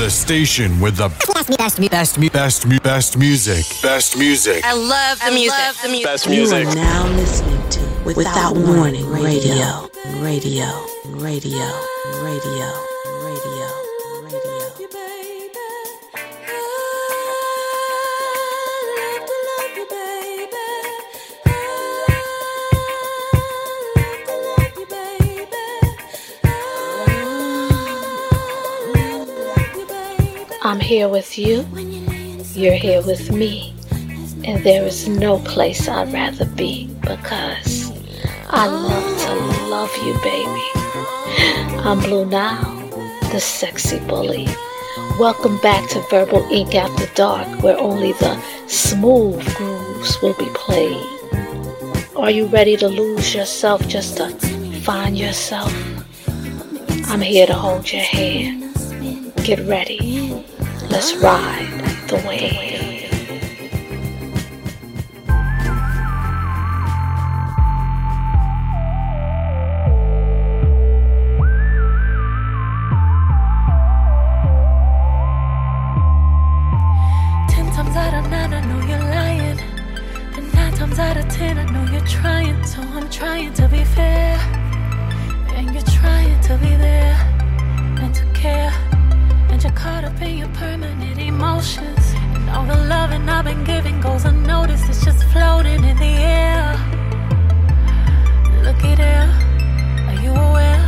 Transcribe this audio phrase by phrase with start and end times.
[0.00, 3.66] The station with the best, best, best, best, best music.
[3.82, 4.64] Best music.
[4.64, 5.58] I love the music.
[5.58, 6.06] Love the music.
[6.06, 6.64] Best music.
[6.64, 9.90] You are now listening to Without, Without Warning Radio.
[10.22, 10.22] Radio.
[10.22, 10.86] Radio.
[11.04, 11.68] Radio.
[12.22, 12.89] Radio.
[30.70, 31.66] I'm here with you,
[32.54, 33.74] you're here with me,
[34.44, 37.90] and there is no place I'd rather be because
[38.46, 39.34] I love to
[39.68, 40.62] love you, baby.
[41.84, 42.88] I'm Blue Nile,
[43.32, 44.46] the sexy bully.
[45.18, 51.04] Welcome back to Verbal Ink After Dark, where only the smooth grooves will be played.
[52.14, 54.30] Are you ready to lose yourself just to
[54.82, 55.74] find yourself?
[57.10, 58.68] I'm here to hold your hand.
[59.42, 60.46] Get ready.
[60.90, 61.68] Let's ride
[62.08, 63.08] the wave.
[77.48, 79.60] Ten times out of nine, I know you're lying.
[80.36, 82.62] And nine times out of ten, I know you're trying.
[82.66, 84.36] So I'm trying to be fair.
[85.54, 87.14] And you're trying to be there
[88.02, 88.89] and to care.
[89.60, 92.14] And you're caught up in your permanent emotions.
[92.34, 94.88] And all the loving I've been giving goes unnoticed.
[94.88, 96.72] It's just floating in the air.
[98.64, 99.28] Looky there.
[100.08, 100.80] Are you aware?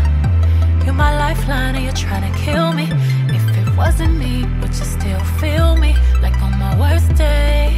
[0.87, 2.89] You're my lifeline and you're trying to kill me.
[3.29, 5.95] If it wasn't me, would you still feel me?
[6.23, 7.77] Like on my worst day?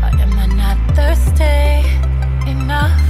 [0.00, 1.84] Or am I not thirsty
[2.50, 3.03] enough?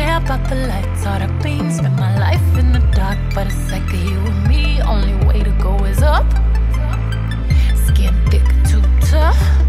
[0.00, 1.76] Care about the lights or the beams.
[1.76, 4.80] Spend my life in the dark, but it's like you and me.
[4.80, 6.24] Only way to go is up.
[7.84, 9.59] Skin thick, too tough.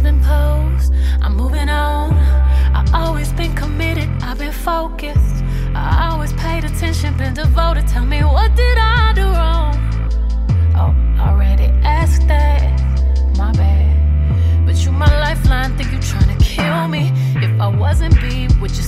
[0.00, 0.94] Has been posed.
[1.22, 2.12] I'm moving on.
[2.74, 4.08] I always been committed.
[4.22, 5.44] I've been focused.
[5.74, 7.86] I always paid attention, been devoted.
[7.86, 9.74] Tell me what did I do wrong?
[10.76, 12.80] Oh, already asked that.
[13.36, 14.66] My bad.
[14.66, 17.12] But you my lifeline, think you tryna kill me.
[17.36, 18.82] If I wasn't B, would you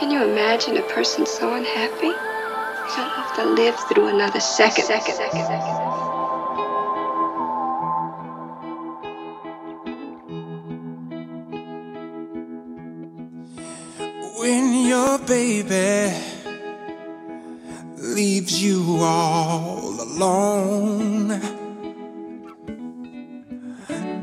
[0.00, 2.06] Can you imagine a person so unhappy?
[2.06, 4.86] I don't have to live through another second.
[4.86, 5.76] Second, second, second.
[14.38, 16.16] When your baby
[17.98, 21.32] leaves you all alone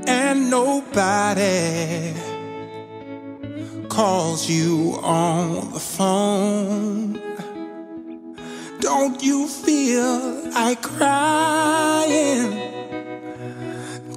[0.07, 2.26] and nobody
[3.97, 7.19] calls you on the phone.
[8.79, 12.51] Don't you feel like crying?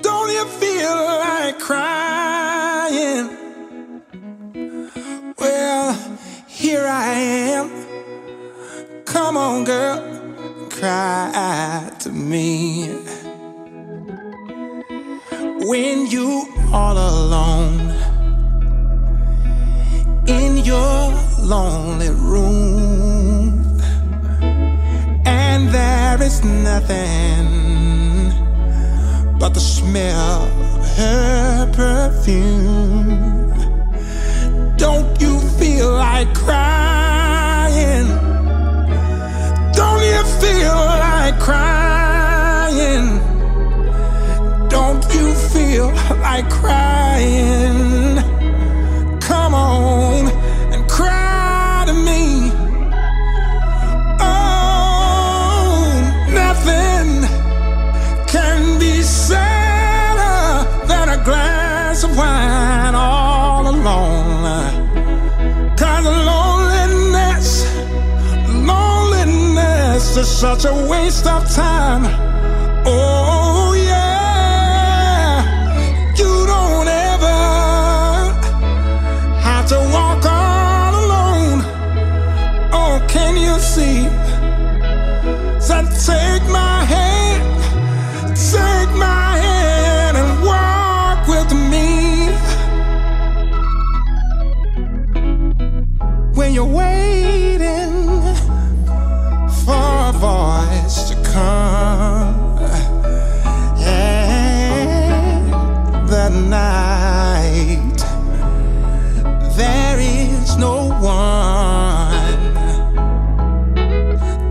[0.02, 3.26] Don't you feel like crying?
[5.38, 5.94] Well,
[6.46, 7.14] here I
[7.56, 7.70] am.
[9.06, 9.98] Come on, girl,
[10.68, 12.84] cry to me.
[15.64, 18.09] When you all alone
[20.30, 23.64] in your lonely room,
[25.26, 27.46] and there is nothing
[29.40, 30.42] but the smell
[30.76, 33.50] of her perfume.
[34.76, 38.08] Don't you feel like crying?
[39.80, 43.08] Don't you feel like crying?
[44.68, 45.88] Don't you feel
[46.26, 47.99] like crying?
[70.40, 72.02] Such a waste of time.
[72.86, 75.44] Oh, yeah.
[76.16, 77.40] You don't ever
[79.38, 81.60] have to walk all alone.
[82.72, 84.08] Oh, can you see?
[85.60, 86.69] So take my
[106.50, 107.96] night
[109.56, 112.40] there is no one.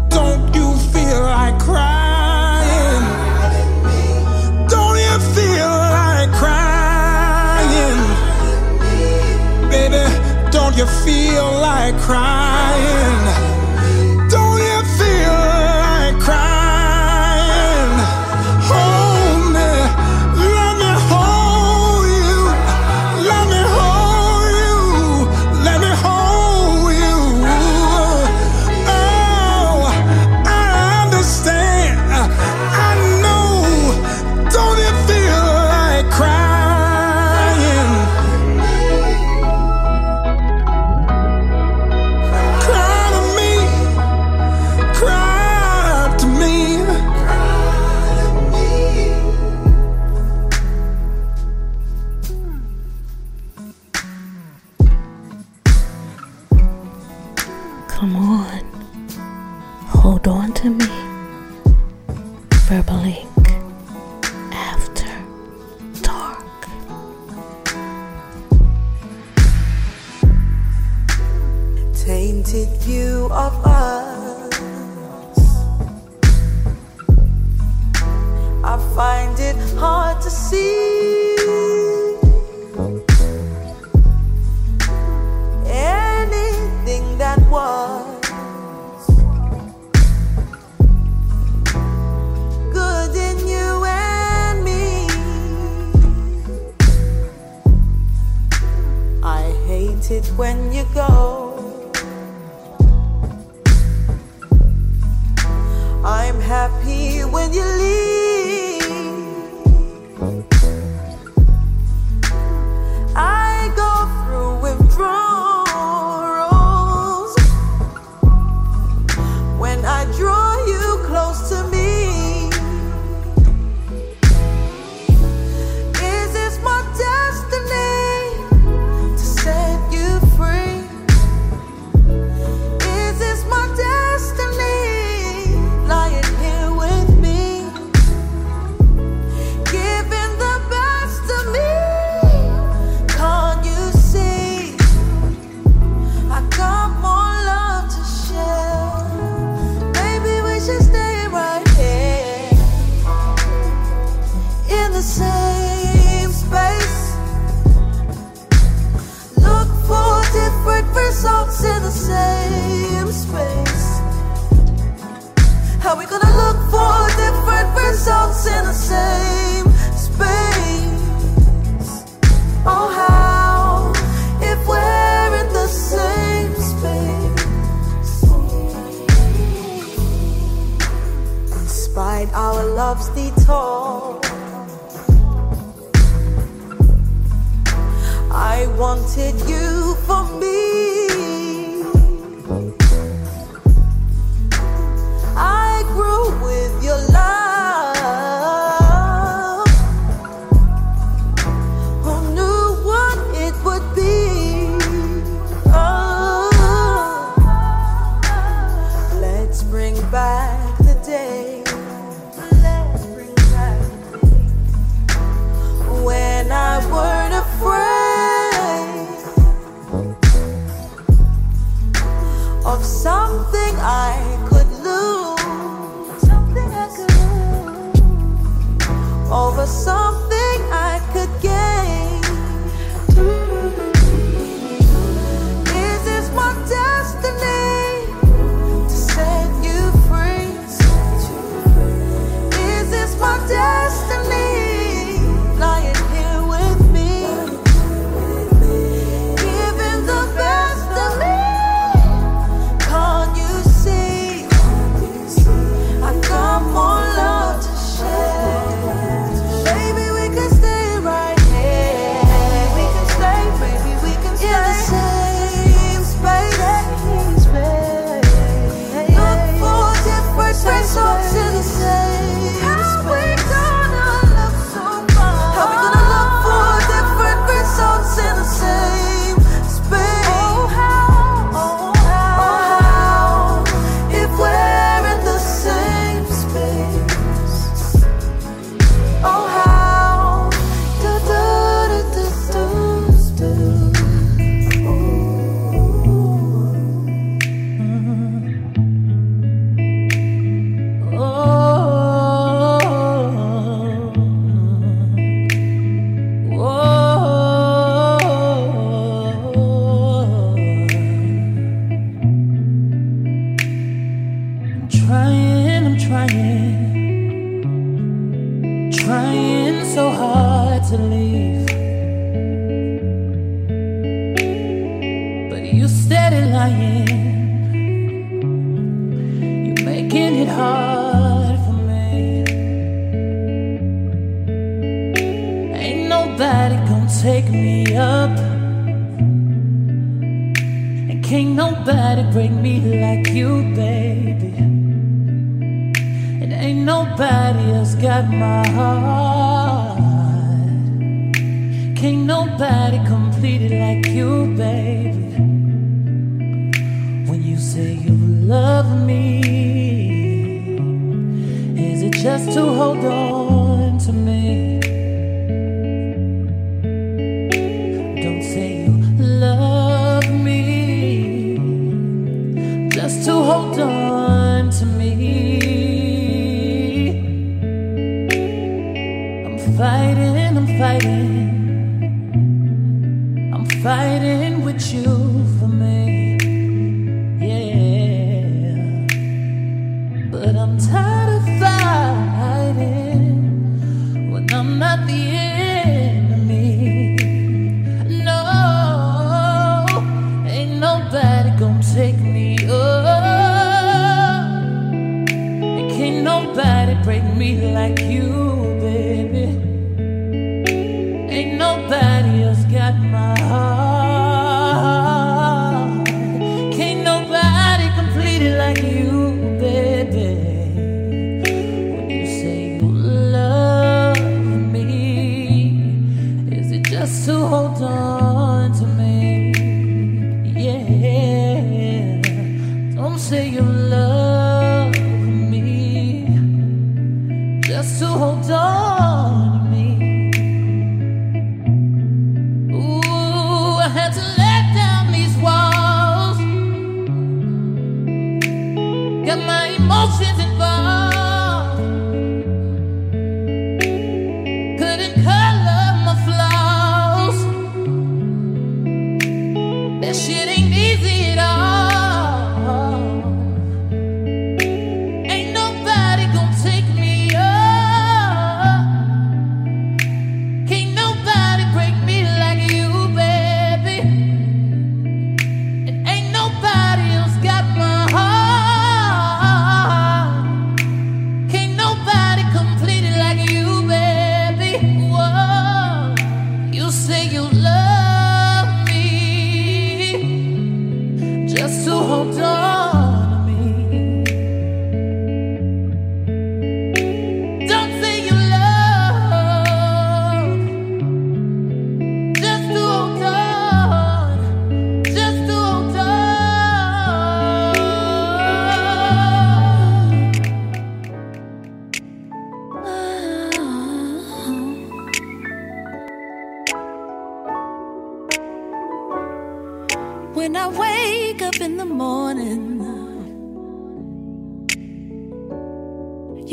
[0.07, 3.03] Don't you feel like crying?
[4.67, 7.99] Don't you feel like crying?
[9.69, 10.03] Baby,
[10.51, 13.08] don't you feel like crying?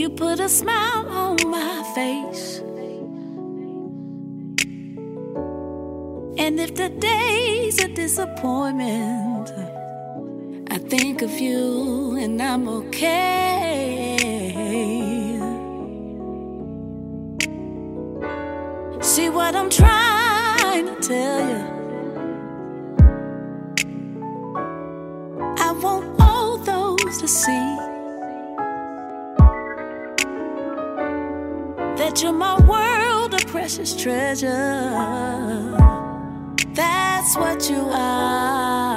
[0.06, 2.60] You put a smile on my face.
[6.38, 9.50] And if the day's a disappointment,
[10.70, 14.16] I think of you and I'm okay.
[19.00, 21.75] See what I'm trying to tell you.
[32.16, 34.49] That you're my world, a precious treasure.
[36.75, 38.95] That's what you are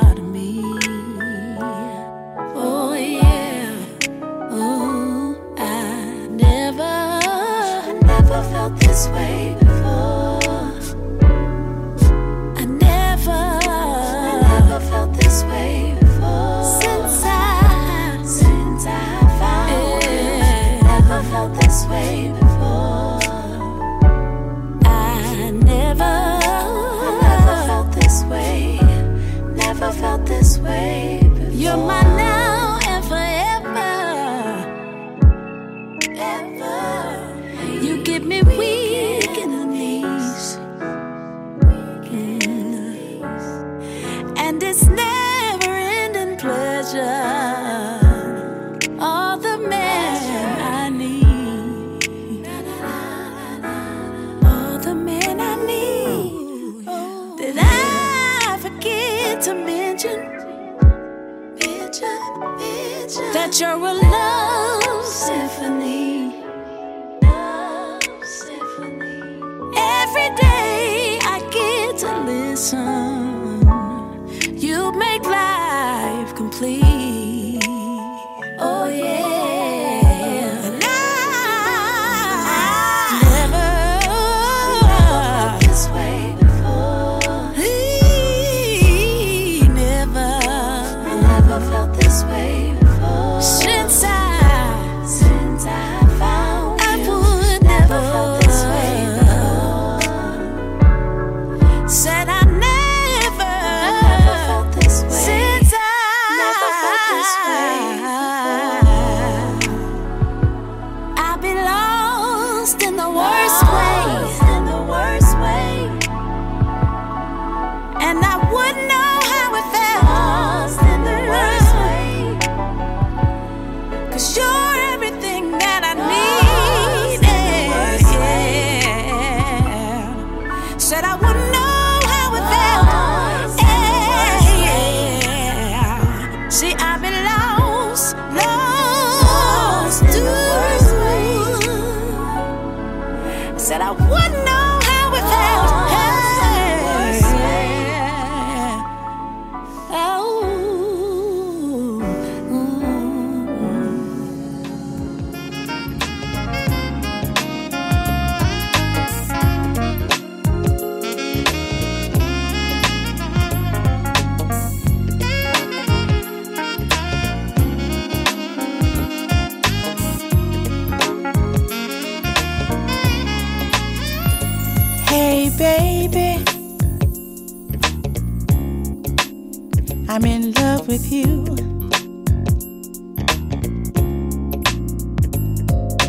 [181.12, 181.44] you.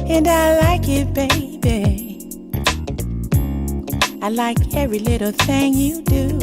[0.08, 2.28] And I like it, baby.
[4.22, 6.38] I like every little thing you do.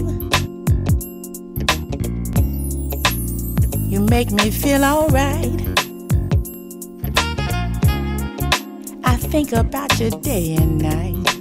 [3.87, 5.61] You make me feel alright.
[9.03, 11.36] I think about you day and night.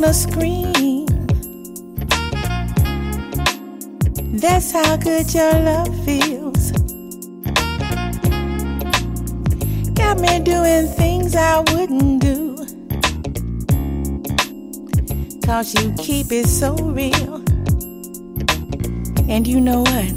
[0.00, 1.06] Wanna scream.
[4.38, 6.70] That's how good your love feels.
[9.94, 12.56] Got me doing things I wouldn't do.
[15.44, 17.42] Cause you keep it so real.
[19.28, 20.12] And you know what?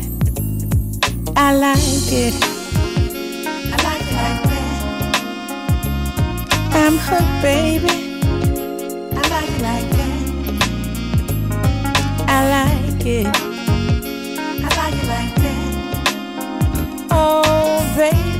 [1.35, 1.79] I like
[2.11, 2.35] it.
[3.65, 4.81] I like it like that.
[6.75, 8.00] I'm hooked, baby
[9.61, 10.21] like that.
[12.27, 13.27] I like it.
[13.27, 17.07] I like it like that.
[17.11, 18.30] Oh, baby.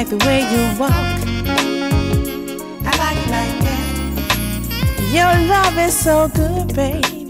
[0.00, 0.92] Like the way you walk.
[2.86, 3.84] I like it like that.
[5.12, 7.28] Your love is so good, baby.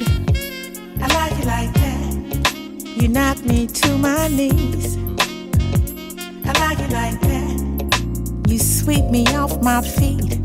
[1.02, 2.94] I like it like that.
[2.94, 4.96] You knock me to my knees.
[6.46, 8.46] I like it like that.
[8.46, 10.39] You sweep me off my feet.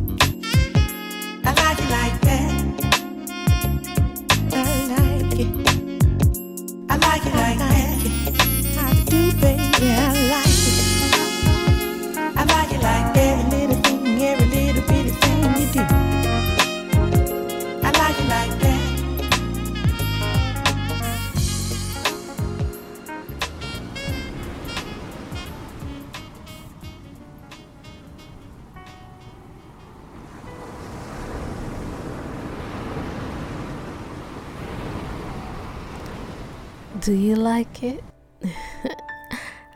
[37.56, 38.04] Like it?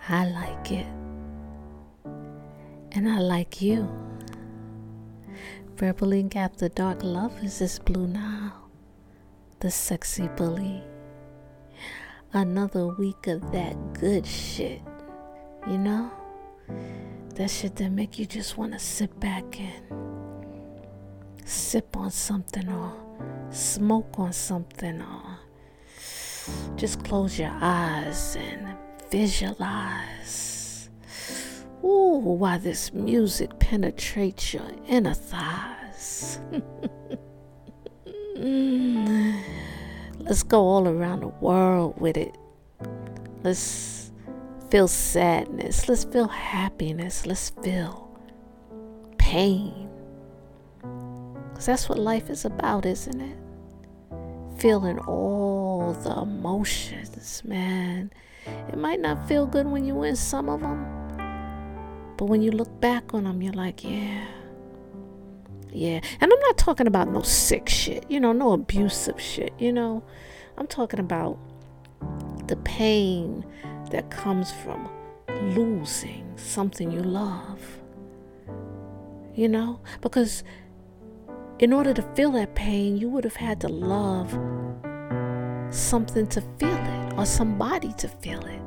[0.09, 0.85] I like it.
[2.91, 3.87] And I like you.
[5.77, 8.69] Verbal Ink After Dark Love is this Blue Nile.
[9.61, 10.83] The sexy bully.
[12.33, 14.81] Another week of that good shit.
[15.65, 16.11] You know?
[17.35, 19.85] That shit that make you just want to sit back and
[21.45, 22.91] sip on something or
[23.51, 25.38] smoke on something or
[26.75, 28.75] just close your eyes and
[29.11, 30.89] visualize.
[31.83, 36.39] Ooh, why this music penetrates your inner thighs.
[40.19, 42.37] Let's go all around the world with it.
[43.43, 44.11] Let's
[44.69, 45.89] feel sadness.
[45.89, 47.25] Let's feel happiness.
[47.25, 48.09] Let's feel
[49.17, 49.89] pain.
[51.49, 53.37] Because that's what life is about, isn't it?
[54.59, 58.11] Feeling all the emotions, man.
[58.67, 60.85] It might not feel good when you win some of them,
[62.17, 64.25] but when you look back on them, you're like, yeah.
[65.71, 66.01] Yeah.
[66.19, 70.03] And I'm not talking about no sick shit, you know, no abusive shit, you know.
[70.57, 71.37] I'm talking about
[72.47, 73.45] the pain
[73.91, 74.89] that comes from
[75.55, 77.61] losing something you love.
[79.35, 79.79] You know?
[80.01, 80.43] Because
[81.59, 84.31] in order to feel that pain, you would have had to love
[85.69, 88.61] something to feel it or somebody to feel it.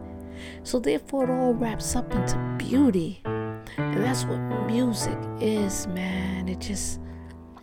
[0.62, 3.22] So, therefore, it all wraps up into beauty.
[3.24, 6.48] And that's what music is, man.
[6.48, 7.00] It just,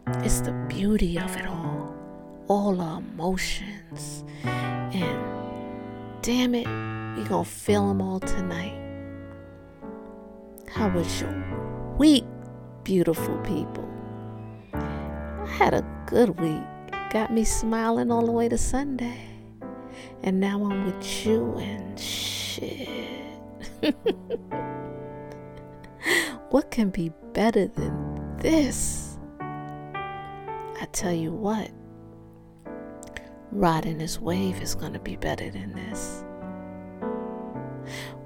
[0.07, 1.95] it's the beauty of it all.
[2.47, 4.23] All the emotions.
[4.43, 6.67] And damn it,
[7.17, 8.75] we gonna feel them all tonight.
[10.67, 12.25] How was your week,
[12.83, 13.98] beautiful people?
[15.49, 16.63] Had a good week.
[17.11, 19.19] Got me smiling all the way to Sunday.
[20.23, 22.87] And now I'm with you and shit.
[26.49, 29.17] what can be better than this?
[29.41, 31.71] I tell you what,
[33.51, 36.23] riding this wave is going to be better than this.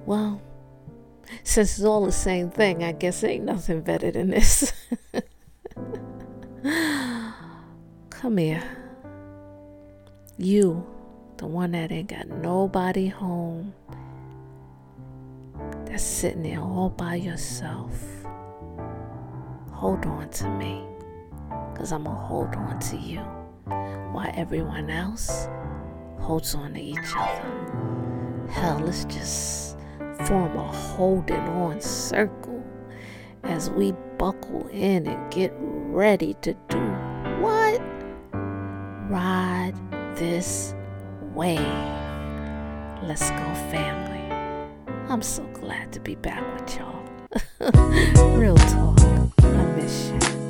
[0.05, 0.41] Well,
[1.43, 4.73] since it's all the same thing, I guess ain't nothing better than this.
[8.09, 8.63] Come here.
[10.37, 10.87] You,
[11.35, 13.73] the one that ain't got nobody home,
[15.85, 17.91] that's sitting there all by yourself.
[19.71, 20.85] Hold on to me,
[21.73, 23.19] because I'm going to hold on to you
[24.13, 25.49] while everyone else
[26.19, 28.47] holds on to each other.
[28.49, 29.77] Hell, let's just
[30.25, 32.62] form a holding on circle
[33.43, 36.79] as we buckle in and get ready to do
[37.41, 37.81] what?
[39.09, 39.73] Ride
[40.15, 40.73] this
[41.33, 41.59] wave.
[43.03, 44.13] Let's go, family.
[45.09, 47.03] I'm so glad to be back with y'all.
[48.37, 48.99] Real talk.
[49.39, 50.42] I miss you.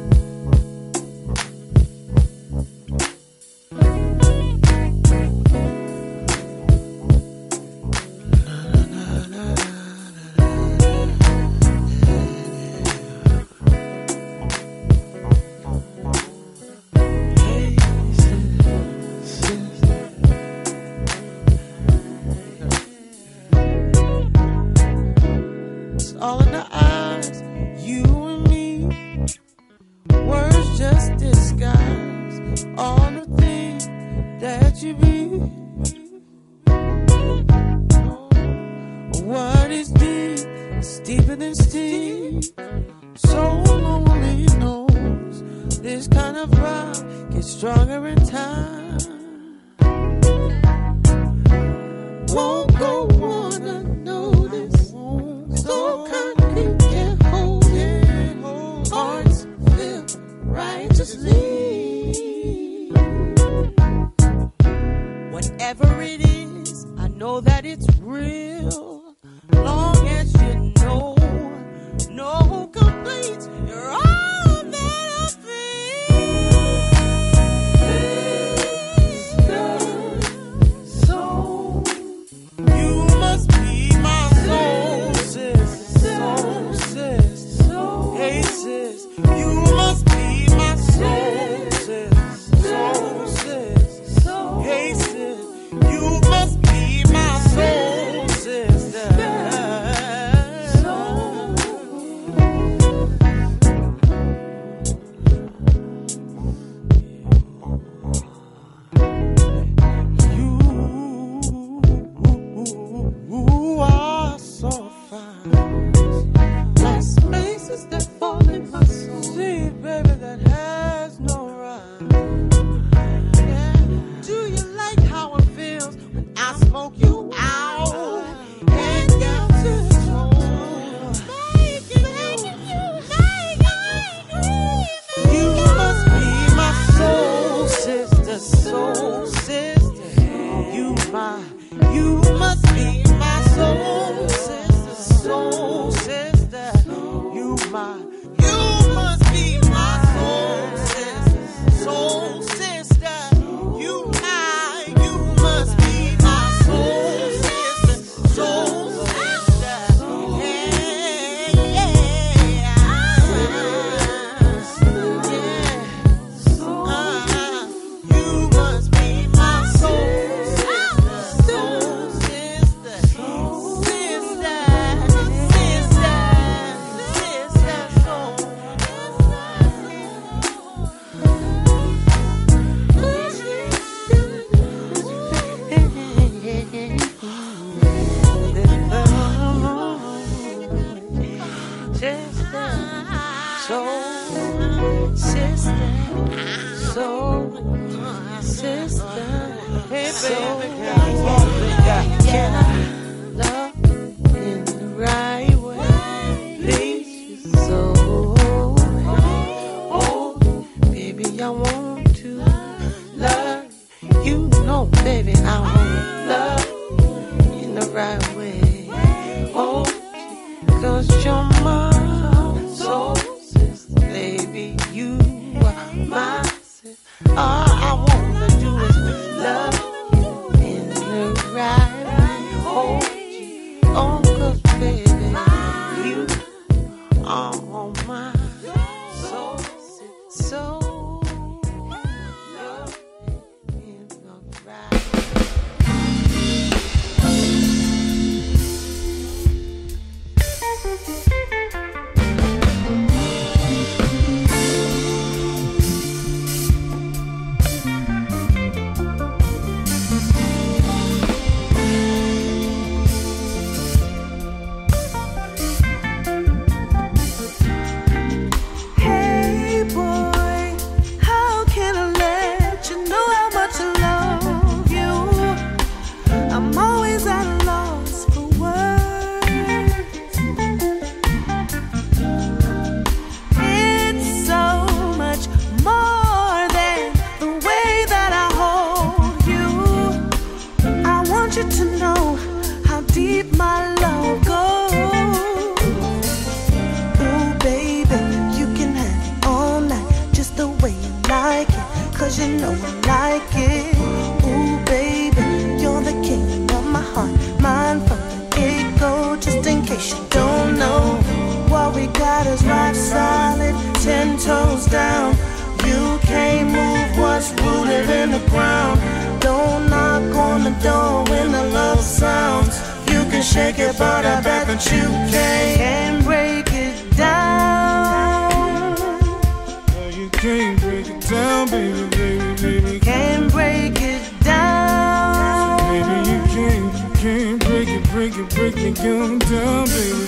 [338.13, 340.26] Break it break it, break it, break break me down, down, baby.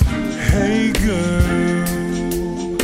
[0.50, 2.78] Hey, girl.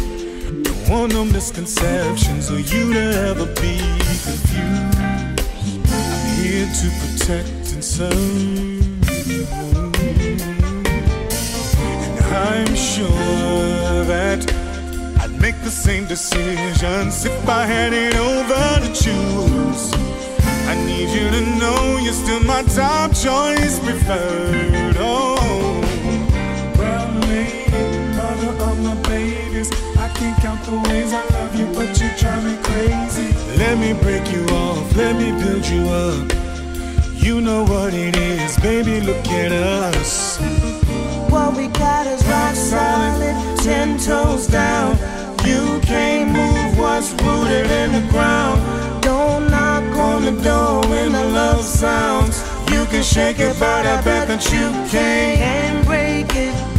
[0.62, 3.80] Don't want no misconceptions or you to ever be
[4.22, 5.00] confused.
[5.92, 8.14] I'm here to protect and serve.
[12.06, 14.54] And I'm sure that
[15.20, 20.21] I'd make the same decisions if I had it over to choose.
[20.72, 24.96] I need you to know you're still my top choice preferred.
[25.00, 25.82] Oh,
[27.28, 27.68] lady,
[28.16, 29.70] mother of my babies.
[29.98, 33.34] I can't count the ways I love you, but you drive me crazy.
[33.58, 36.32] Let me break you off, let me build you up.
[37.18, 39.02] You know what it is, baby.
[39.02, 40.40] Look at us.
[41.30, 44.98] What we got is rock solid, ten toes down.
[45.46, 48.81] You can't move what's rooted in the ground.
[50.22, 52.44] On the door when the love sounds.
[52.72, 56.71] You can shake it, but I bet that you can't break it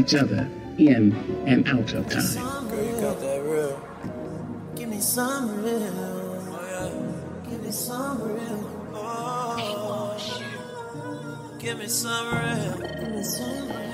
[0.00, 0.48] each other
[0.78, 1.12] in
[1.46, 2.68] and out of time.
[4.74, 5.90] Give me some real.
[7.48, 8.80] Give me some real.
[11.58, 12.78] Give me some real.
[12.78, 13.89] Give me some real.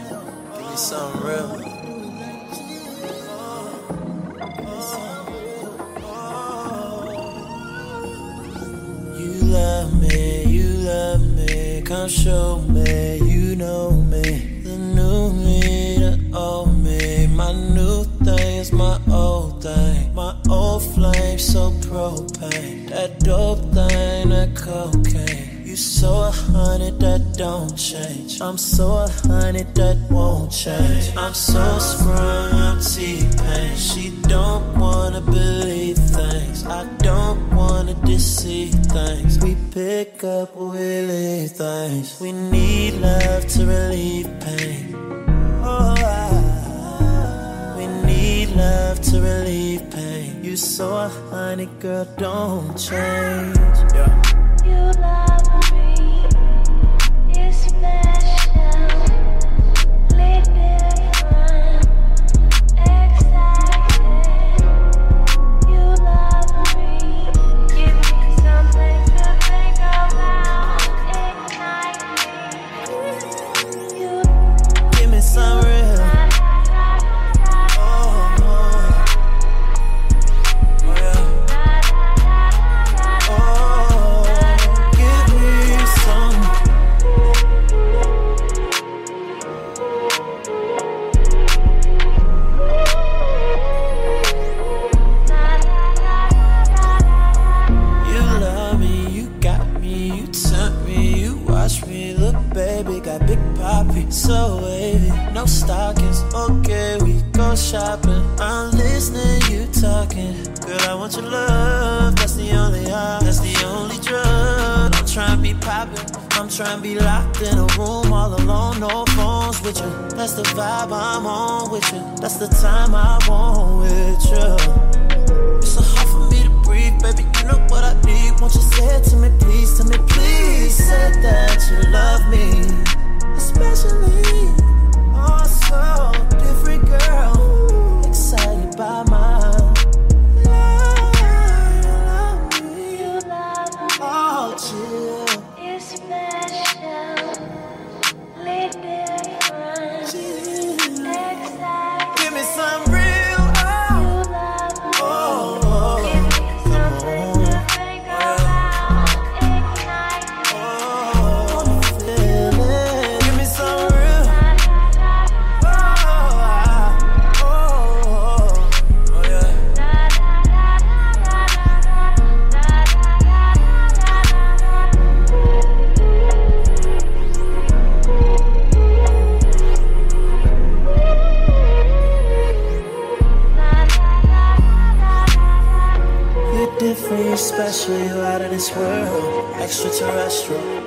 [28.39, 28.96] I'm so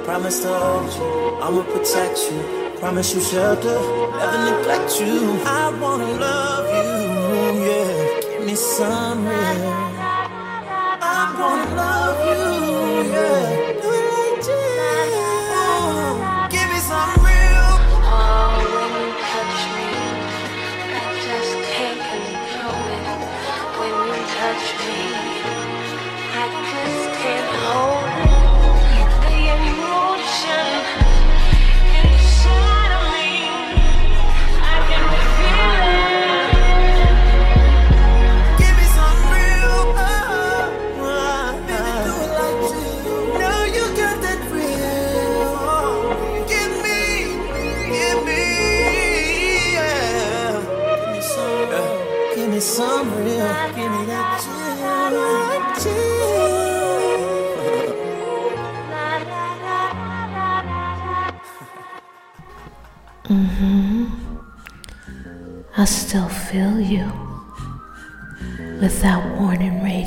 [0.10, 2.42] Promise to hold you, I'ma protect you.
[2.80, 3.80] Promise you shelter,
[4.18, 5.40] never neglect you.
[5.46, 8.22] I wanna love you, yeah.
[8.22, 9.89] Give me some real.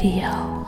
[0.02, 0.61] 有。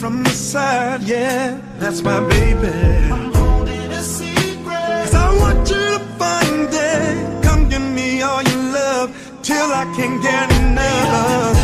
[0.00, 2.68] from the side, yeah, that's my baby.
[3.12, 5.04] I'm holding a secret.
[5.04, 7.44] Cause I want you to find it.
[7.44, 9.08] Come give me all your love
[9.42, 11.56] till I can't get enough.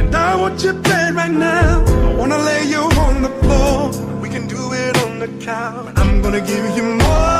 [0.00, 1.84] And I want you bed right now.
[1.86, 3.90] I wanna lay you on the floor.
[4.20, 5.92] We can do it on the couch.
[5.96, 7.39] I'm gonna give you more.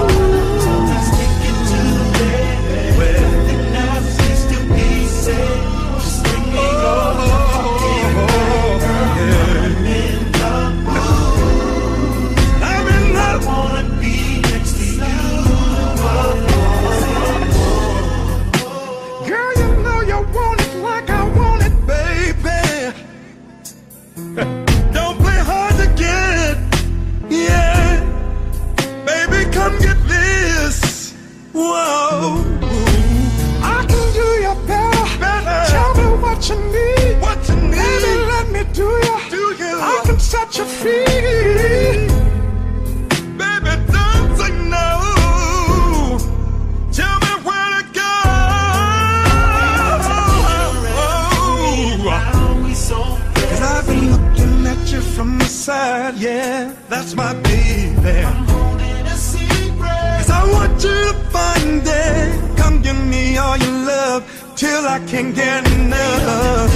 [56.21, 58.19] yeah, that's my baby.
[58.21, 60.17] I'm holding a secret.
[60.19, 62.57] Cause I want you to find it.
[62.57, 64.21] Come give me all your love
[64.55, 66.69] till I can't get enough.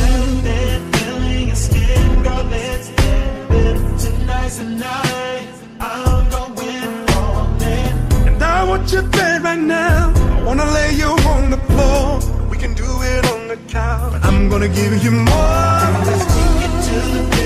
[8.27, 10.11] And I want you bed right now.
[10.15, 12.19] I wanna lay you on the floor.
[12.49, 14.21] We can do it on the couch.
[14.23, 15.79] I'm gonna give you more.
[16.09, 17.45] Let's take it to the bed.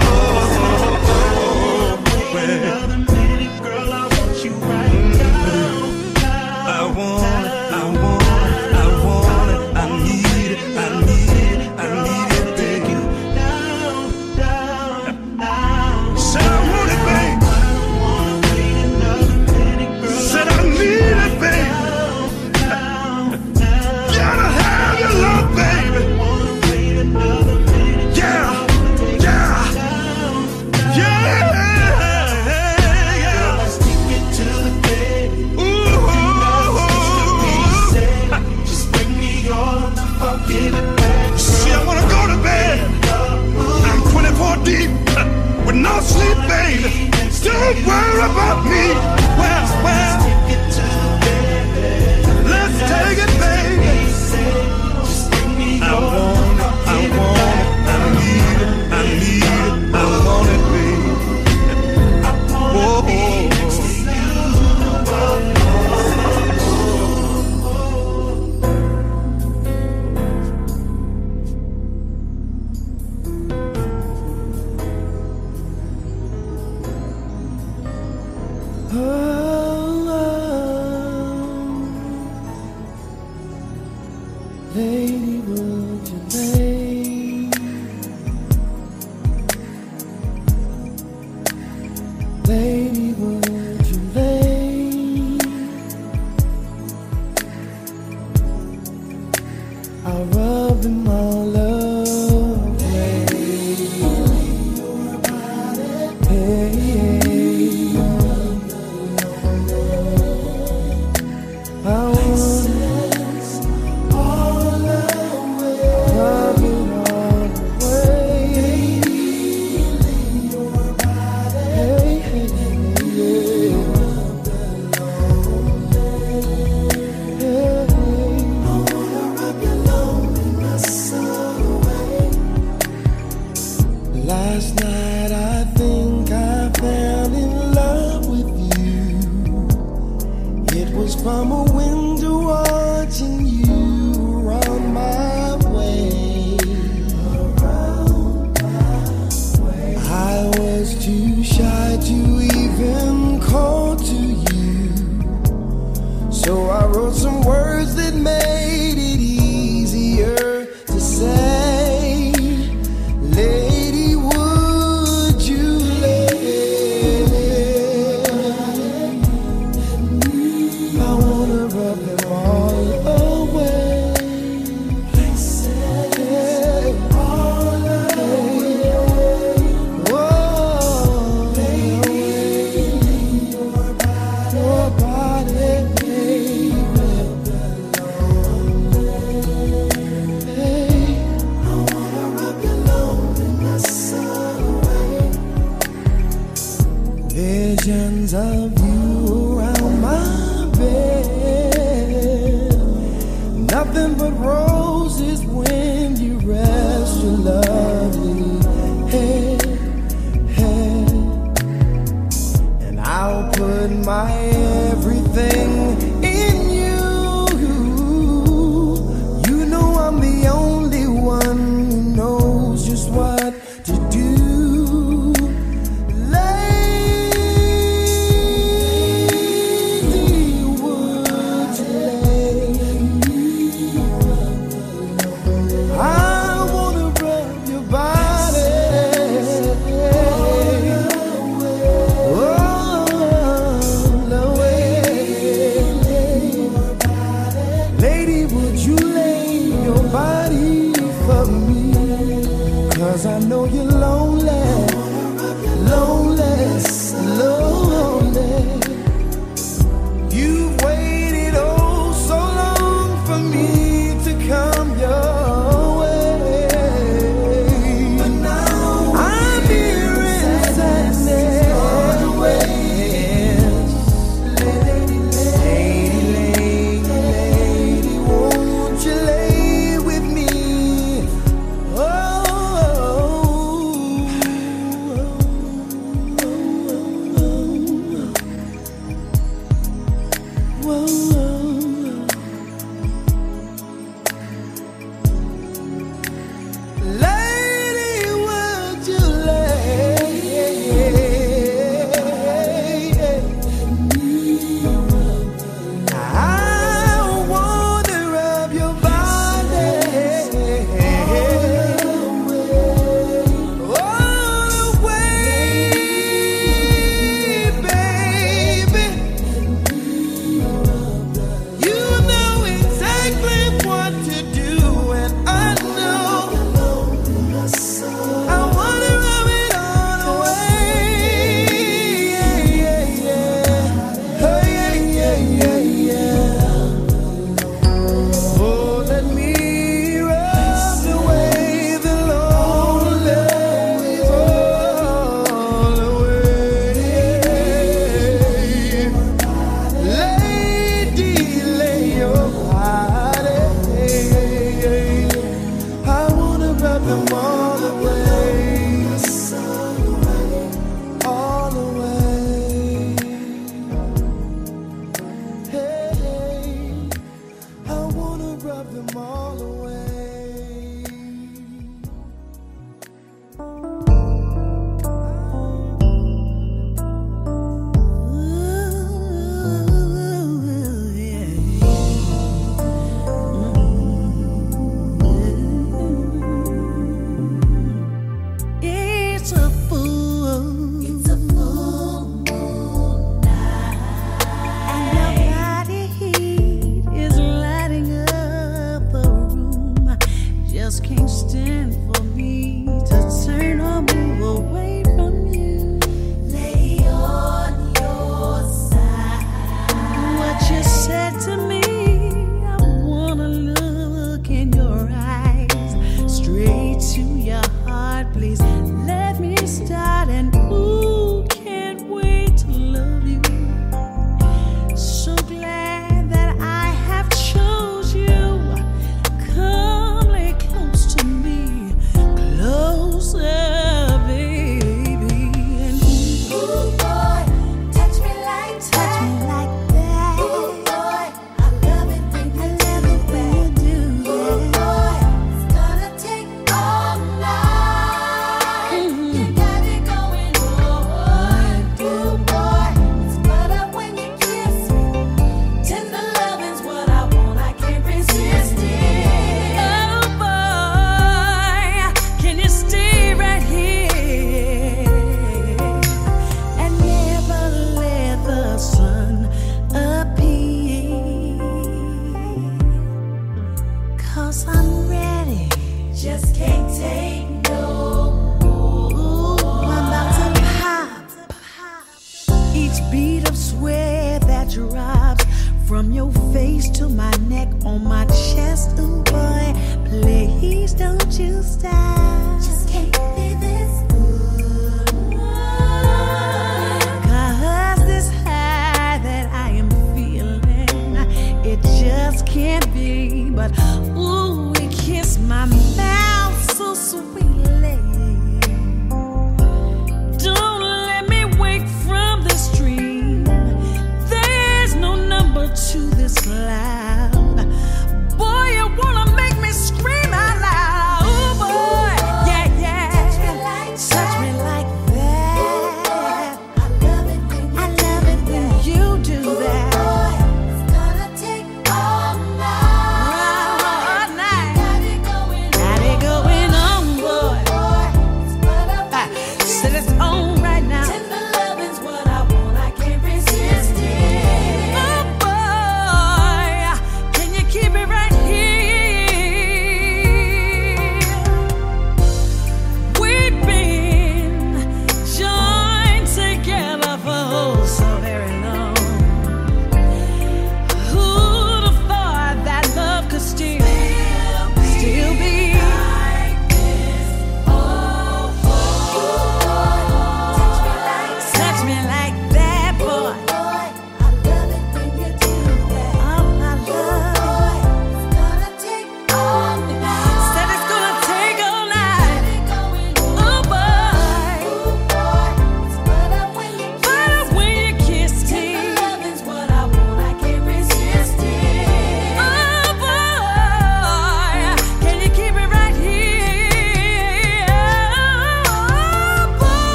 [84.73, 86.80] Lady, would you lay?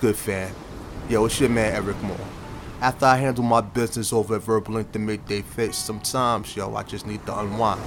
[0.00, 0.54] Good, fam?
[1.10, 2.16] Yo, it's your man Eryk Moore.
[2.80, 6.84] After I handle my business over at Verbal Ink the Midday Fixx, sometimes, yo, I
[6.84, 7.82] just need to unwind.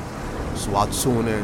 [0.56, 1.44] So I'll tune in,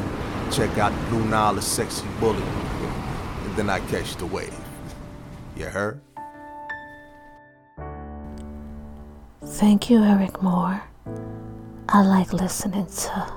[0.51, 4.53] check out Blue Nile, the sexy bully, and then I catch the wave.
[5.57, 6.01] You heard?
[9.43, 10.83] Thank you, Eryk Moore.
[11.87, 13.33] I like listening to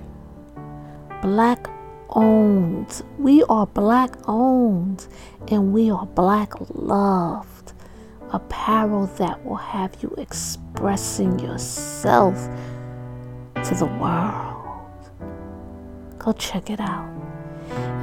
[1.21, 1.67] Black
[2.09, 3.01] owned.
[3.17, 5.07] We are black owned
[5.47, 7.71] and we are black loved.
[8.32, 12.36] Apparel that will have you expressing yourself
[13.63, 15.09] to the world.
[16.19, 17.09] Go check it out.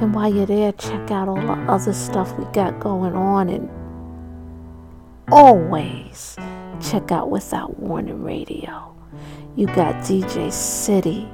[0.01, 3.47] And while you're there, check out all the other stuff we got going on.
[3.47, 3.69] And
[5.31, 6.35] always
[6.81, 8.92] check out Without Warning Radio.
[9.55, 11.29] You got DJ City.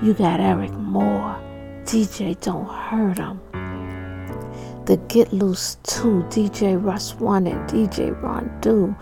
[0.00, 1.36] You got Eryk Moore.
[1.84, 3.40] DJ Don't Hurt 'Em.
[4.84, 8.94] The Get Loose 2, DJ Russ 1 and DJ Ron Do.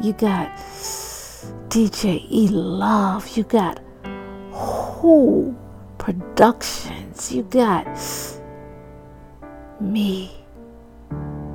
[0.00, 0.56] You got
[1.68, 3.36] DJ E Love.
[3.36, 3.80] You got
[4.52, 5.56] Who
[5.98, 7.32] Productions.
[7.32, 7.86] You got
[9.80, 10.30] me,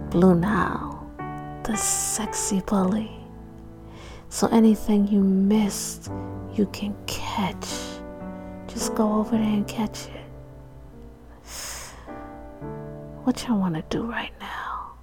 [0.09, 1.07] Blue Nile,
[1.63, 3.20] the sexy bully.
[4.31, 6.09] So anything you missed,
[6.55, 7.67] you can catch.
[8.65, 10.21] Just go over there and catch it.
[13.25, 14.93] What y'all want to do right now?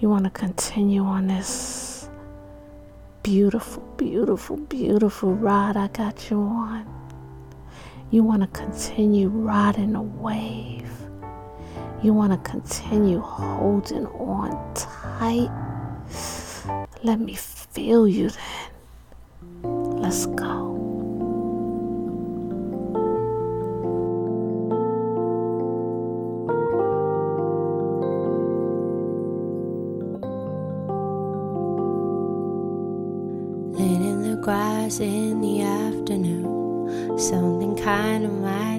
[0.00, 2.10] You want to continue on this
[3.22, 6.86] beautiful, beautiful, beautiful ride I got you on?
[8.10, 10.90] You want to continue riding the wave?
[12.02, 15.48] You want to continue holding on tight?
[17.04, 20.00] Let me feel you then.
[20.00, 20.72] Let's go.
[33.74, 38.73] Laying in the grass in the afternoon, something kind of my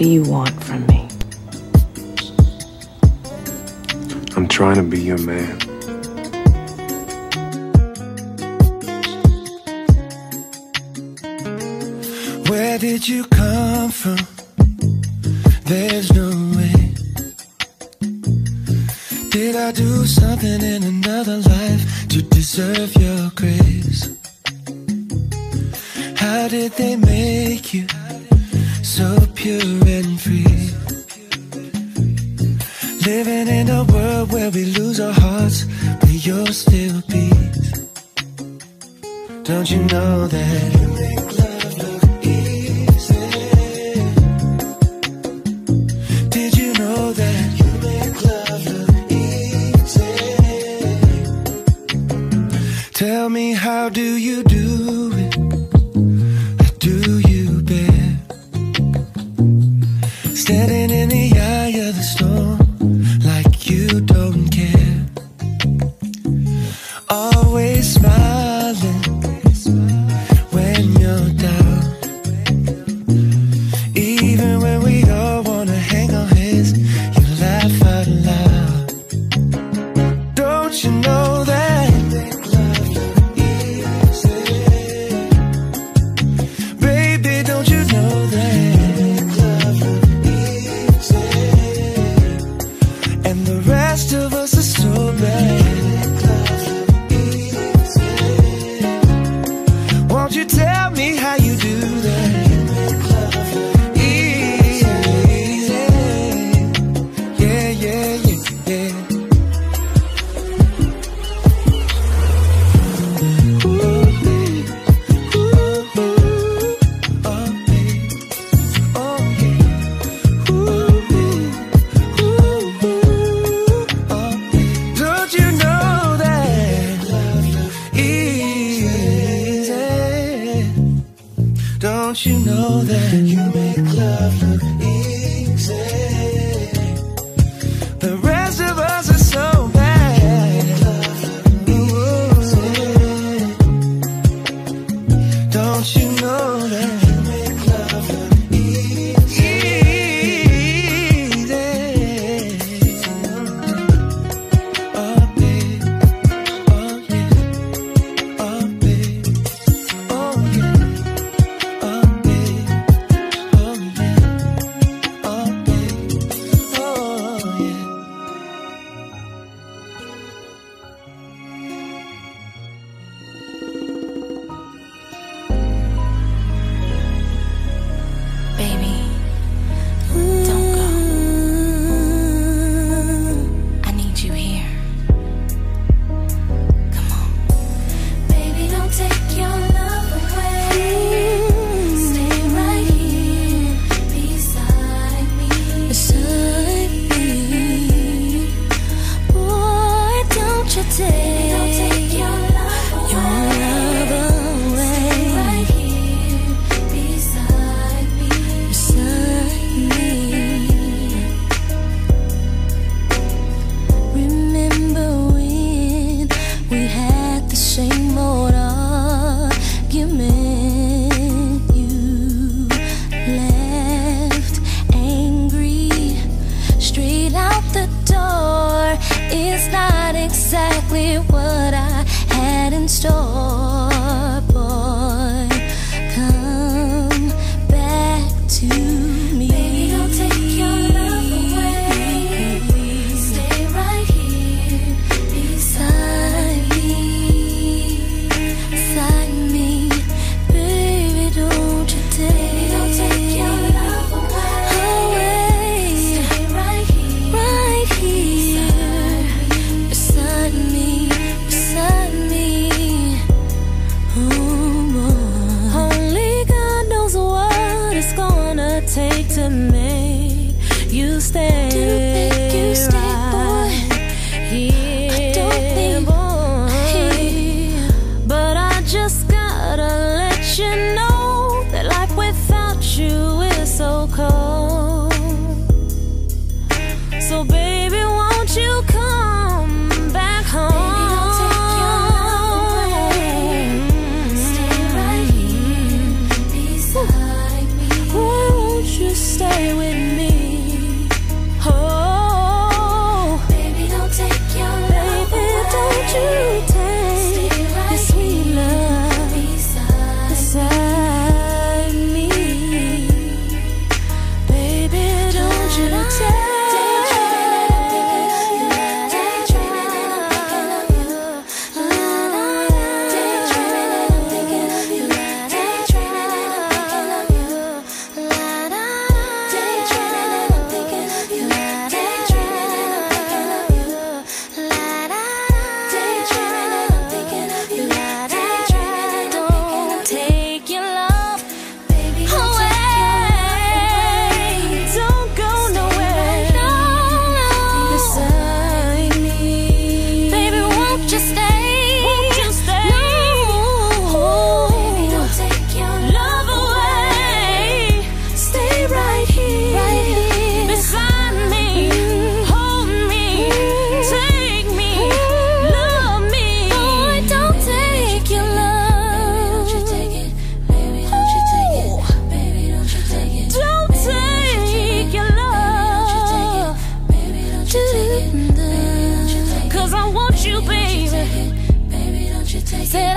[0.00, 0.59] What do you want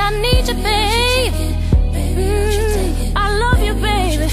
[0.05, 1.33] I need you, babe.
[1.93, 3.13] Baby, don't you take it.
[3.13, 4.27] Mm, I love you, baby.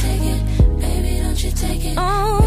[0.81, 1.95] Baby, don't you take it.
[1.97, 2.40] Oh.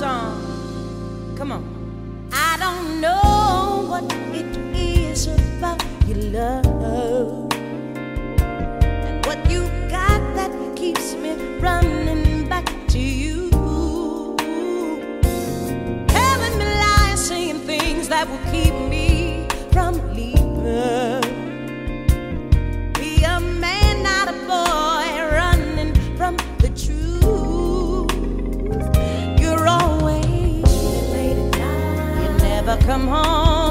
[0.00, 1.36] song.
[1.36, 1.62] Come on.
[2.32, 7.52] I don't know what it is about your love
[9.04, 9.60] and what you
[9.90, 12.64] got that keeps me running back
[12.94, 13.50] to you.
[16.16, 18.89] Telling me lies, saying things that will keep me.
[32.70, 33.69] never come home.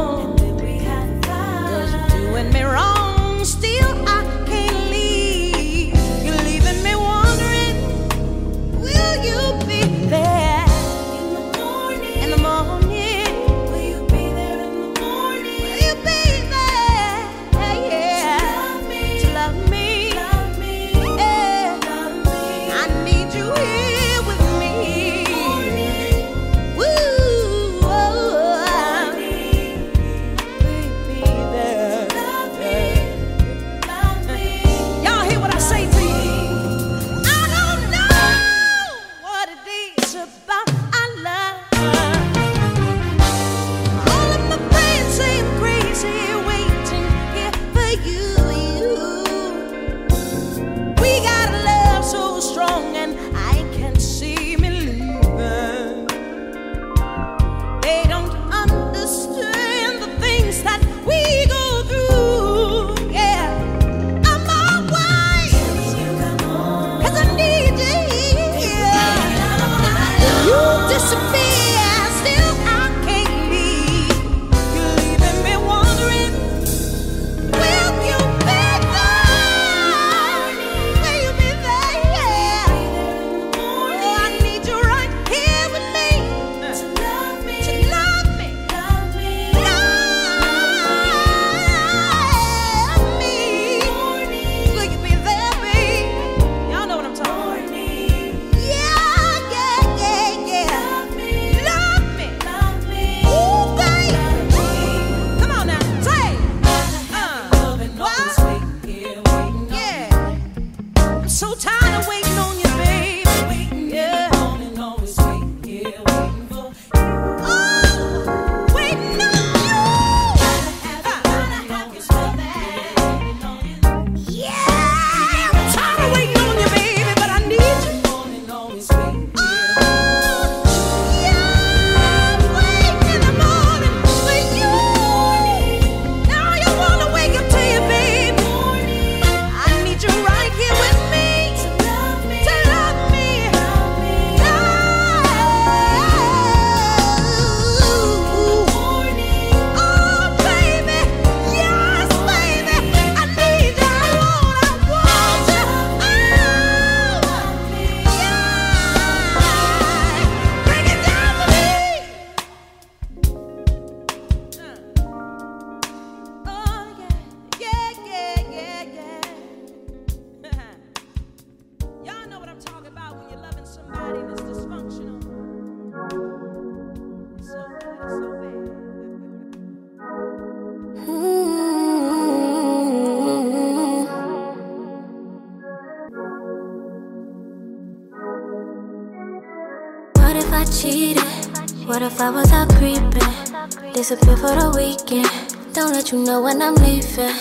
[191.99, 195.27] What if I was are creeping, disappear for the weekend.
[195.73, 197.35] Don't let you know when I'm leaving.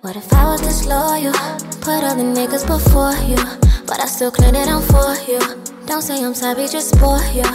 [0.00, 1.30] What if I was disloyal?
[1.78, 3.38] Put other niggas before you,
[3.86, 5.38] but I still clean it out for you.
[5.86, 7.46] Don't say I'm sorry, just for you.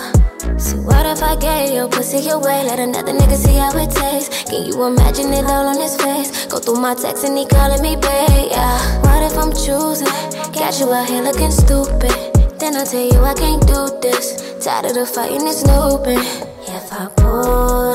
[0.58, 2.64] So what if I gave your pussy away?
[2.64, 4.50] Let another nigga see how it tastes.
[4.50, 6.46] Can you imagine it all on his face?
[6.46, 8.56] Go through my text and he calling me babe.
[8.56, 9.02] Yeah.
[9.04, 10.08] What if I'm choosing?
[10.56, 12.16] catch you out here looking stupid.
[12.58, 14.47] Then I tell you I can't do this.
[14.68, 16.18] Tired of the fighting, it's an open.
[16.18, 17.87] If I pull.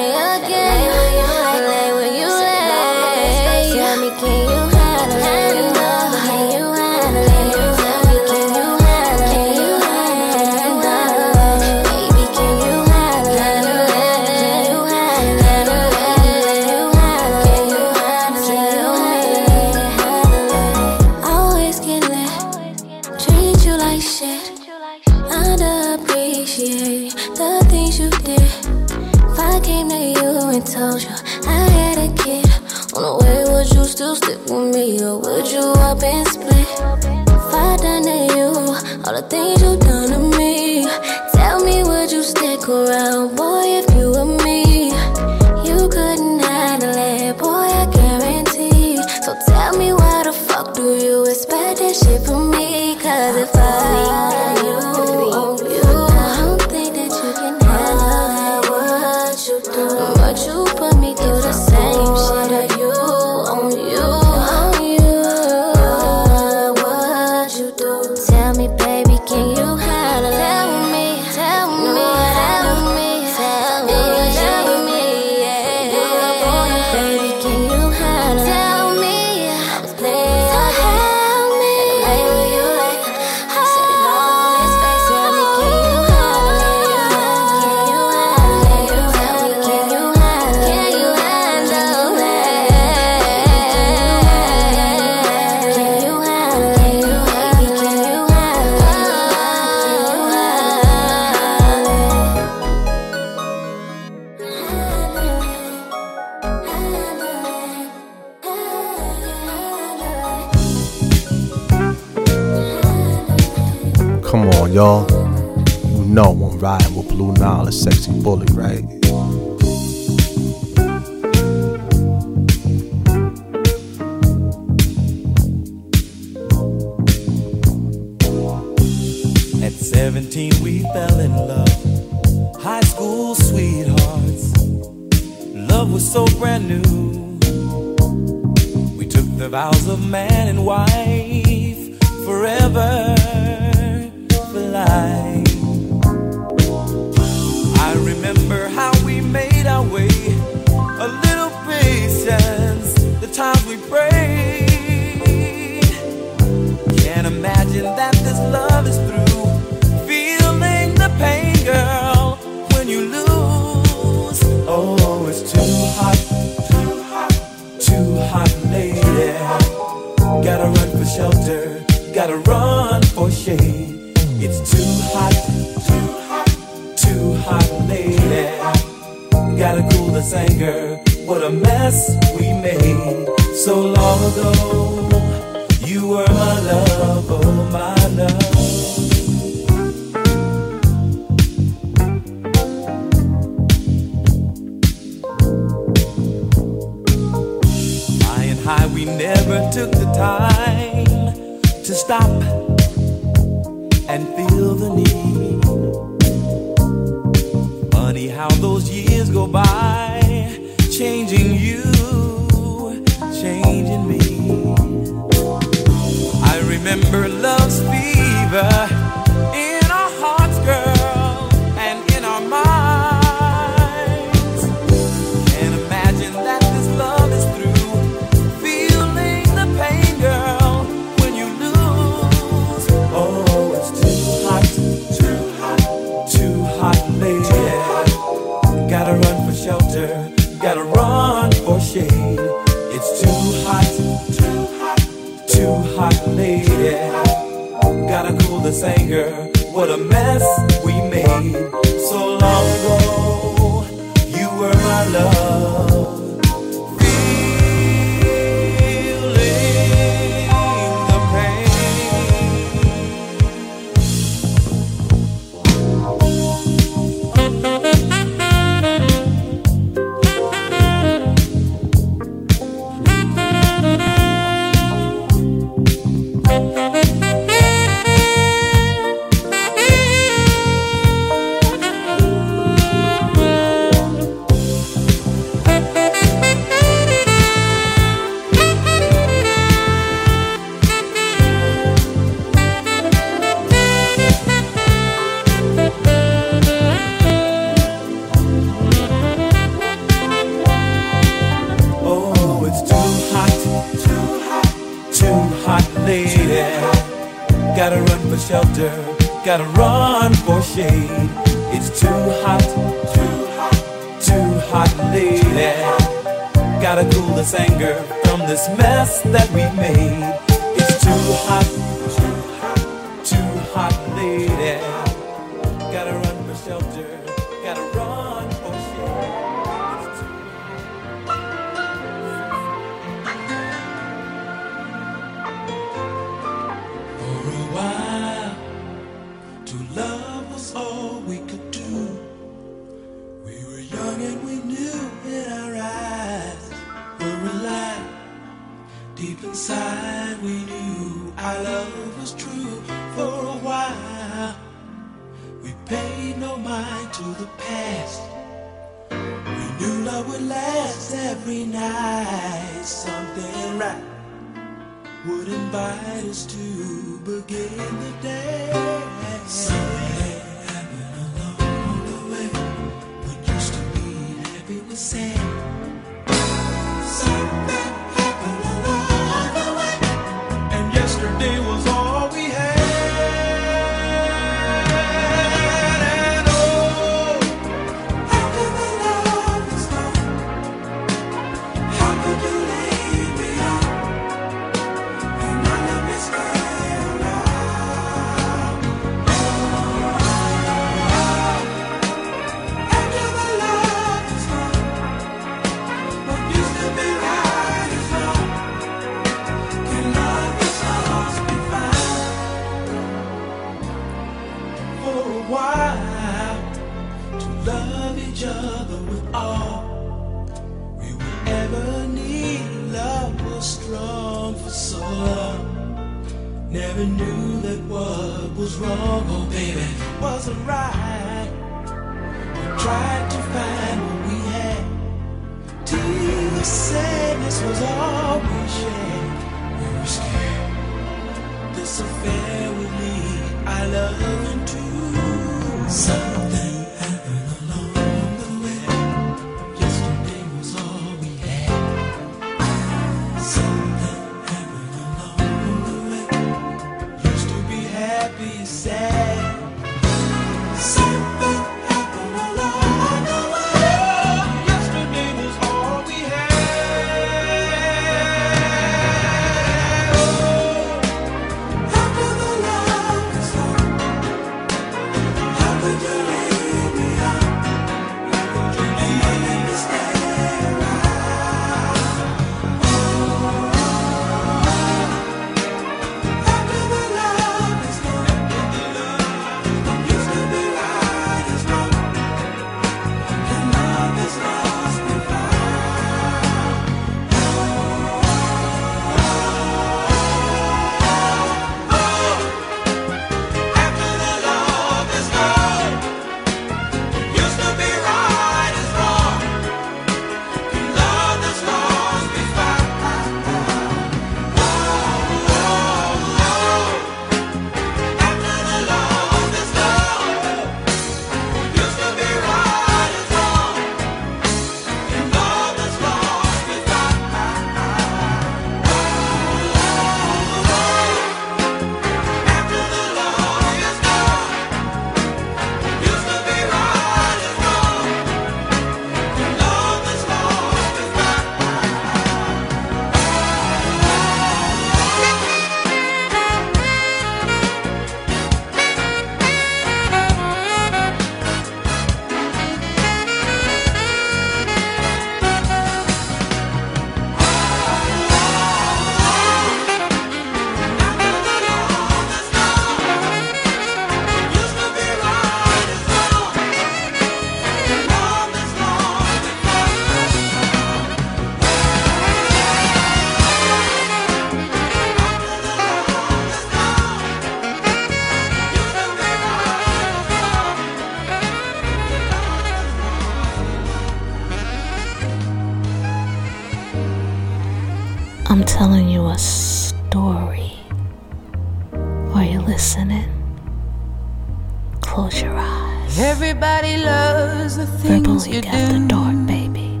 [598.48, 599.08] You do.
[599.08, 600.00] dark, baby.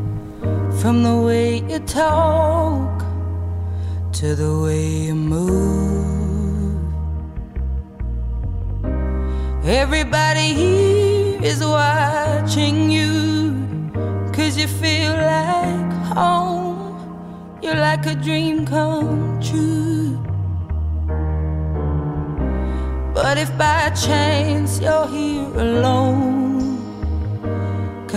[0.80, 3.04] From the way you talk
[4.12, 6.48] to the way you move.
[9.64, 13.12] Everybody here is watching you.
[14.32, 16.78] Cause you feel like home.
[17.62, 20.16] You're like a dream come true.
[23.14, 26.27] But if by chance you're here alone,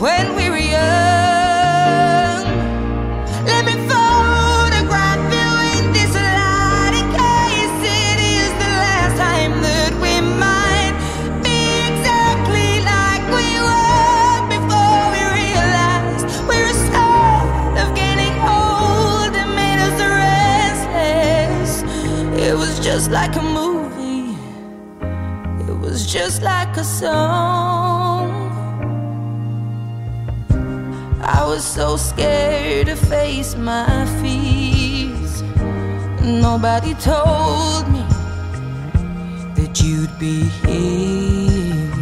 [0.00, 2.44] when we were young.
[3.44, 9.92] Let me photograph you in this light in case it is the last time that
[10.04, 10.14] we
[10.46, 10.94] might
[11.44, 11.58] be
[11.90, 19.80] exactly like we were before we realized we were scared of getting old and made
[19.88, 19.98] us
[20.80, 21.72] restless.
[22.40, 24.34] It was just like a movie.
[25.68, 27.49] It was just like a song.
[31.74, 35.42] So scared to face my fears.
[36.20, 38.04] Nobody told me
[39.54, 41.92] that you'd be here.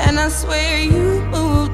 [0.00, 1.69] And I swear you moved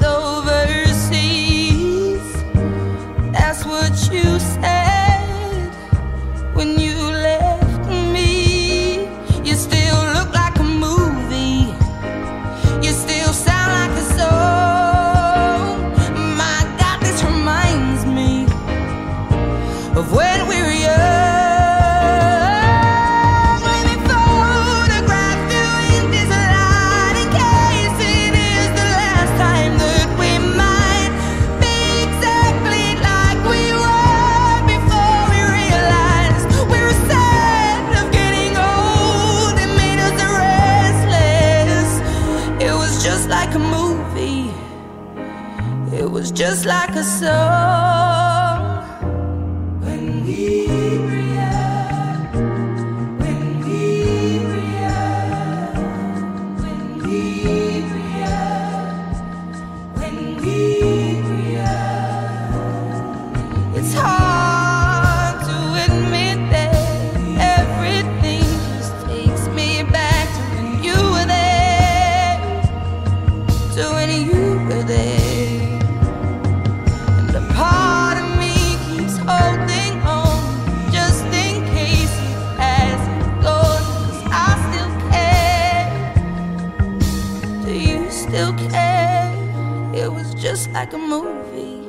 [90.87, 91.83] like a movie.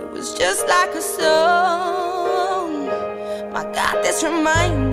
[0.00, 2.86] It was just like a song.
[3.52, 4.87] My God, this reminds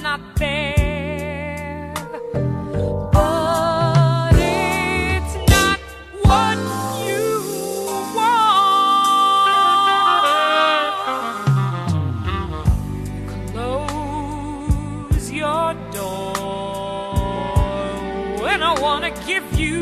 [0.00, 1.92] not there.
[3.12, 5.78] But it's not
[6.22, 6.58] what
[7.04, 7.26] you
[8.16, 9.52] want.
[13.52, 16.34] Close your door
[18.42, 19.81] when I want to give you.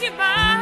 [0.00, 0.61] Remember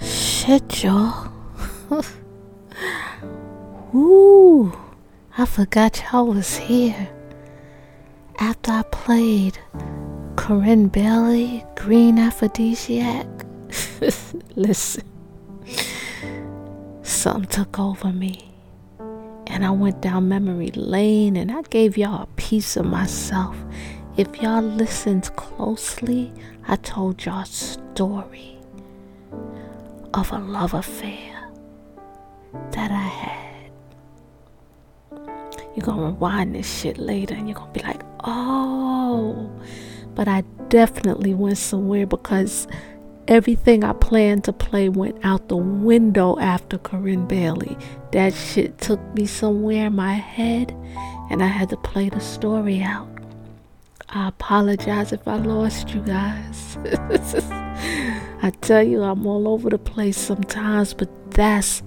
[0.00, 1.30] Shit, y'all.
[3.94, 4.72] Ooh,
[5.36, 7.08] I forgot y'all was here.
[8.38, 9.58] After I played
[10.36, 13.26] Corinne Bailey, Green Aphrodisiac.
[14.56, 15.04] Listen,
[17.02, 18.50] something took over me.
[19.46, 23.56] And I went down memory lane and I gave y'all a piece of myself.
[24.16, 26.32] If y'all listened closely,
[26.66, 27.46] I told y'all a
[28.00, 28.56] story
[30.14, 31.50] of a love affair
[32.70, 33.70] that I had.
[35.76, 39.50] You're gonna rewind this shit later and you're gonna be like, oh.
[40.14, 42.66] But I definitely went somewhere because
[43.28, 47.76] everything I planned to play went out the window after Corinne Bailey.
[48.12, 50.74] That shit took me somewhere in my head
[51.28, 53.10] and I had to play the story out.
[54.08, 56.78] I apologize if I lost you guys.
[58.42, 61.82] I tell you, I'm all over the place sometimes, but that's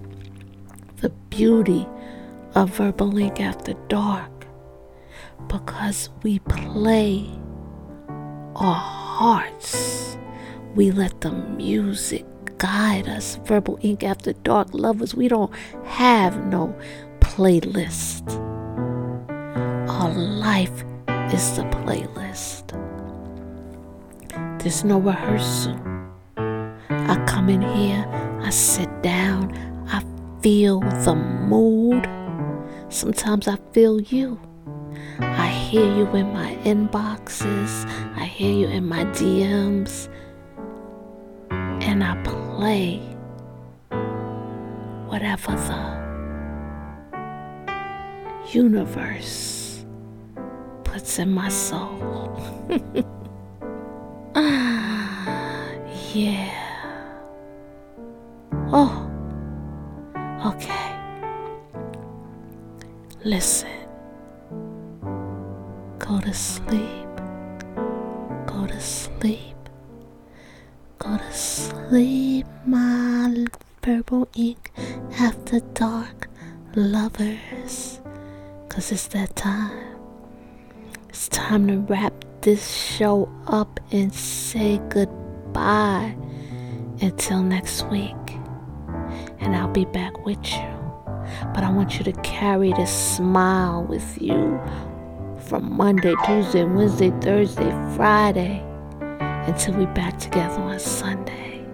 [0.97, 1.87] the beauty
[2.55, 4.47] of Verbal Ink After Dark
[5.47, 7.29] because we play
[8.55, 10.17] our hearts.
[10.75, 12.25] We let the music
[12.57, 13.39] guide us.
[13.43, 15.53] Verbal Ink After Dark lovers, we don't
[15.85, 16.75] have no
[17.19, 18.23] playlist.
[19.89, 20.83] Our life
[21.33, 22.79] is the playlist.
[24.64, 25.77] There's no rehearsal.
[26.38, 28.07] I come in here,
[28.41, 29.52] I sit down,
[29.90, 30.02] I
[30.41, 32.07] feel the mood.
[32.88, 34.40] Sometimes I feel you.
[35.19, 37.85] I hear you in my inboxes,
[38.15, 40.07] I hear you in my DMs,
[41.52, 42.99] and I play
[45.10, 45.84] whatever the
[48.57, 49.85] universe
[50.85, 52.40] puts in my soul.
[54.35, 55.72] ah,
[56.14, 56.49] yeah.
[58.72, 59.10] Oh,
[60.45, 60.95] okay.
[63.23, 63.69] Listen.
[65.99, 67.07] Go to sleep.
[68.45, 69.55] Go to sleep.
[70.99, 73.45] Go to sleep, my
[73.84, 74.72] Verbal Ink
[75.19, 76.30] after dark
[76.76, 77.99] lovers.
[78.69, 79.97] Cause it's that time.
[81.10, 86.13] It's time to wrap this show up and say goodbye
[87.01, 88.15] until next week.
[89.39, 90.67] And I'll be back with you.
[91.53, 94.61] But I want you to carry this smile with you
[95.39, 98.61] from Monday, Tuesday, Wednesday, Thursday, Friday
[99.47, 101.65] until we back together on Sunday.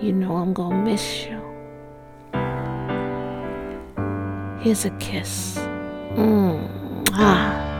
[0.00, 1.40] You know I'm gonna miss you.
[4.60, 5.56] Here's a kiss.
[6.16, 7.75] Mm, ah.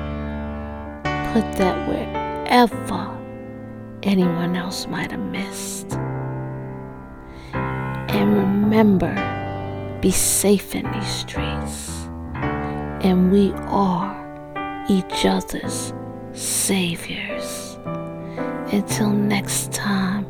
[1.37, 3.15] Put that wherever
[4.03, 5.93] anyone else might have missed.
[7.53, 9.13] And remember,
[10.01, 11.91] be safe in these streets.
[13.05, 14.17] And we are
[14.89, 15.93] each other's
[16.33, 17.77] saviors.
[18.73, 20.25] Until next time,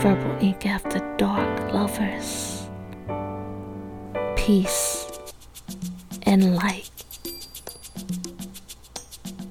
[0.00, 2.68] Verbal Ink After Dark lovers.
[4.34, 5.06] Peace
[6.24, 6.97] and light.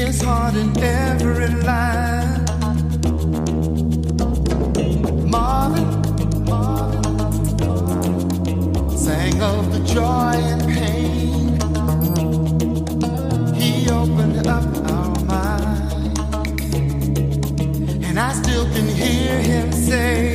[0.00, 2.44] His heart in every line.
[5.28, 5.90] Marvin,
[8.96, 11.48] sang of the joy and pain.
[13.60, 16.18] He opened up our mind.
[18.02, 20.29] And I still can hear him say,